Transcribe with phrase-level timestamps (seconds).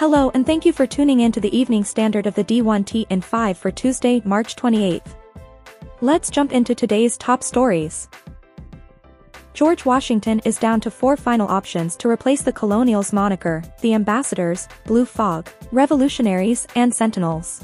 [0.00, 3.20] Hello and thank you for tuning in to the evening standard of the D1T in
[3.20, 5.14] 5 for Tuesday, March 28th.
[6.00, 8.08] Let's jump into today's top stories.
[9.52, 14.68] George Washington is down to four final options to replace the Colonials moniker, the Ambassadors,
[14.86, 17.62] Blue Fog, Revolutionaries, and Sentinels.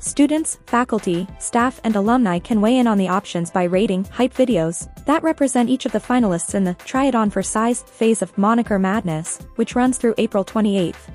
[0.00, 4.88] Students, faculty, staff and alumni can weigh in on the options by rating hype videos
[5.04, 8.36] that represent each of the finalists in the Try It On for Size phase of
[8.36, 11.14] Moniker Madness, which runs through April 28th.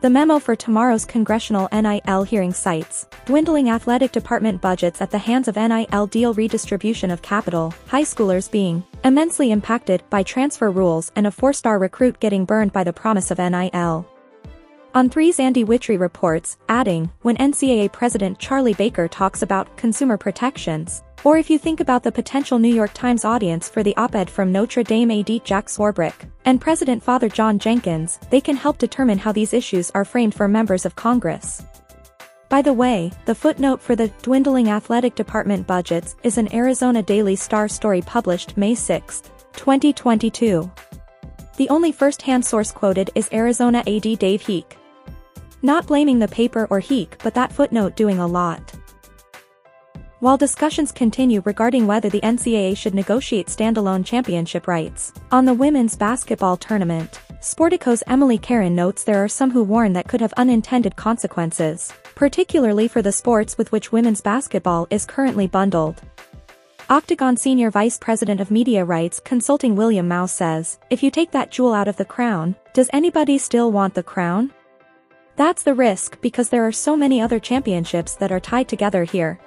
[0.00, 5.48] The memo for tomorrow's congressional NIL hearing cites dwindling athletic department budgets at the hands
[5.48, 11.26] of NIL deal redistribution of capital, high schoolers being immensely impacted by transfer rules and
[11.26, 14.06] a four-star recruit getting burned by the promise of NIL.
[14.94, 21.38] On3's Andy Wittry reports, adding, when NCAA President Charlie Baker talks about consumer protections, or
[21.38, 24.82] if you think about the potential New York Times audience for the op-ed from Notre
[24.82, 29.52] Dame AD Jack Swarbrick and President Father John Jenkins, they can help determine how these
[29.52, 31.64] issues are framed for members of Congress.
[32.48, 37.36] By the way, the footnote for the dwindling athletic department budgets is an Arizona Daily
[37.36, 39.20] Star story published May 6,
[39.52, 40.70] 2022.
[41.58, 44.76] The only first-hand source quoted is Arizona AD Dave Heeke.
[45.60, 48.77] Not blaming the paper or Heeke but that footnote doing a lot.
[50.20, 55.94] While discussions continue regarding whether the NCAA should negotiate standalone championship rights on the women's
[55.94, 60.96] basketball tournament, Sportico's Emily Caron notes there are some who warn that could have unintended
[60.96, 66.02] consequences, particularly for the sports with which women's basketball is currently bundled.
[66.90, 71.52] Octagon Senior Vice President of Media Rights Consulting William Mao says, if you take that
[71.52, 74.52] jewel out of the crown, does anybody still want the crown?
[75.36, 79.38] That's the risk because there are so many other championships that are tied together here.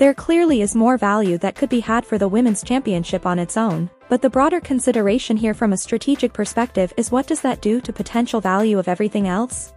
[0.00, 3.58] There clearly is more value that could be had for the women's championship on its
[3.58, 7.82] own, but the broader consideration here from a strategic perspective is what does that do
[7.82, 9.74] to potential value of everything else?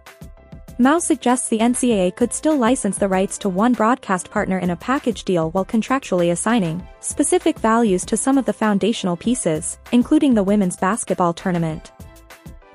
[0.78, 4.76] Mao suggests the NCAA could still license the rights to one broadcast partner in a
[4.76, 10.42] package deal while contractually assigning specific values to some of the foundational pieces, including the
[10.42, 11.92] women's basketball tournament.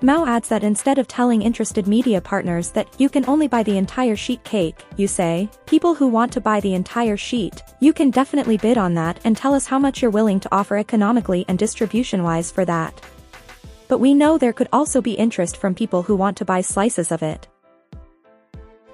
[0.02, 3.78] Mao adds that instead of telling interested media partners that you can only buy the
[3.78, 8.10] entire sheet cake, you say, people who want to buy the entire sheet, you can
[8.10, 11.60] definitely bid on that and tell us how much you're willing to offer economically and
[11.60, 13.02] distribution-wise for that.
[13.90, 17.12] But we know there could also be interest from people who want to buy slices
[17.12, 17.50] of it.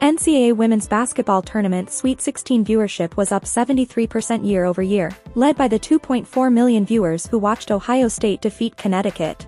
[0.02, 5.68] NCAA Women's Basketball Tournament Sweet 16 viewership was up 73% year over year, led by
[5.68, 9.46] the 2.4 million viewers who watched Ohio State defeat Connecticut.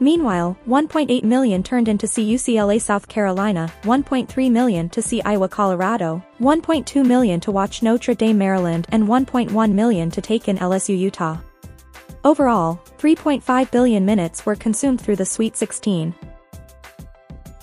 [0.00, 5.48] Meanwhile, 1.8 million turned in to see UCLA South Carolina, 1.3 million to see Iowa
[5.48, 10.98] Colorado, 1.2 million to watch Notre Dame Maryland and 1.1 million to take in LSU
[10.98, 11.38] Utah.
[12.24, 16.14] Overall, 3.5 billion minutes were consumed through the Sweet 16.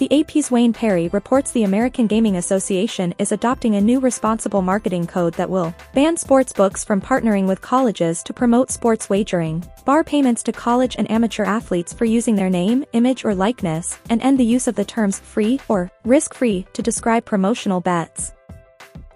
[0.01, 5.05] The AP's Wayne Perry reports the American Gaming Association is adopting a new responsible marketing
[5.05, 10.03] code that will ban sports books from partnering with colleges to promote sports wagering, bar
[10.03, 14.39] payments to college and amateur athletes for using their name, image or likeness, and end
[14.39, 18.31] the use of the terms free or risk-free to describe promotional bets.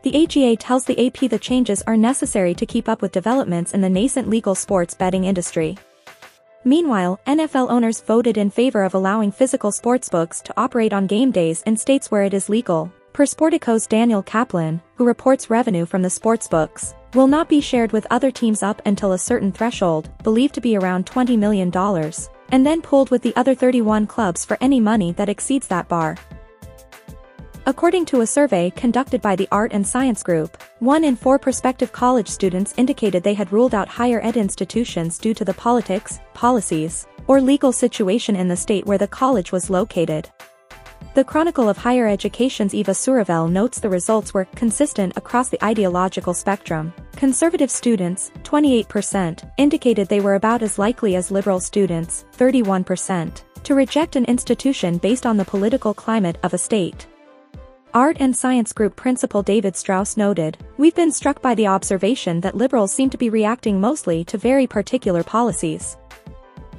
[0.03, 3.81] The AGA tells the AP the changes are necessary to keep up with developments in
[3.81, 5.79] the nascent legal sports betting industry.
[6.68, 11.62] Meanwhile, NFL owners voted in favor of allowing physical sportsbooks to operate on game days
[11.68, 12.92] in states where it is legal.
[13.14, 18.08] Per Sportico's Daniel Kaplan, who reports revenue from the sportsbooks, will not be shared with
[18.09, 21.72] other teams up until a certain threshold, believed to be around $20 million,
[22.50, 26.18] and then pooled with the other 31 clubs for any money that exceeds that bar.
[27.68, 31.92] According to a survey conducted by the Art and Science Group, one in four prospective
[31.92, 37.08] college students indicated they had ruled out higher ed institutions due to the politics, policies,
[37.26, 40.30] or legal situation in the state where the college was located.
[41.16, 46.35] The Chronicle of Higher Education's Eva Surovell notes the results were consistent across the ideological
[46.35, 46.94] spectrum.
[47.16, 54.16] Conservative students, 28%, indicated they were about as likely as liberal students, 31%, to reject
[54.16, 57.08] an institution based on the political climate of a state.
[57.96, 62.58] Art and Science Group Principal David Strauss noted, We've been struck by the observation that
[62.58, 65.96] liberals seem to be reacting mostly to very particular policies.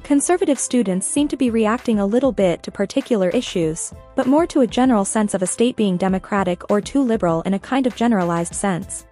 [0.03, 4.61] Conservative students seem to be reacting a little bit to particular issues, but more to
[4.61, 7.95] a general sense of a state being democratic or too liberal in a kind of
[7.95, 9.07] generalized sense.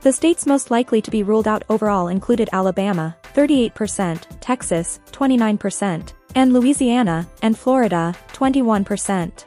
[0.00, 6.52] The states most likely to be ruled out overall included Alabama, 38%, Texas, 29%, and
[6.52, 9.44] Louisiana, and Florida, 21%.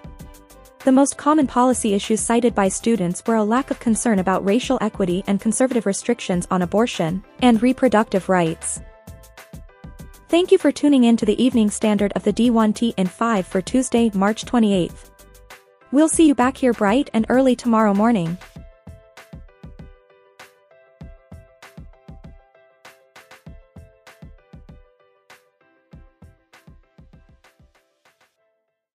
[0.83, 4.77] The most common policy issues cited by students were a lack of concern about racial
[4.81, 8.81] equity and conservative restrictions on abortion and reproductive rights.
[10.27, 13.61] Thank you for tuning in to the Evening Standard of the D1T in 5 for
[13.61, 15.09] Tuesday, March 28th.
[15.93, 18.37] We'll see you back here bright and early tomorrow morning.